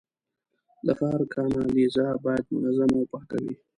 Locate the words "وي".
3.43-3.53